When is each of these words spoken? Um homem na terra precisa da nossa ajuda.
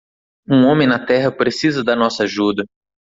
Um 0.49 0.65
homem 0.65 0.87
na 0.87 0.97
terra 0.97 1.31
precisa 1.31 1.83
da 1.83 1.95
nossa 1.95 2.23
ajuda. 2.23 2.65